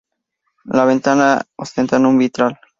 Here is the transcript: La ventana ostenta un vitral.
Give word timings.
La 0.63 0.85
ventana 0.85 1.39
ostenta 1.57 1.99
un 1.99 2.17
vitral. 2.17 2.59